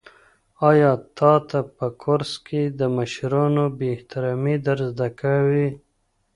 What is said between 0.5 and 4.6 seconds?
آیا تا ته په کورس کې د مشرانو بې احترامي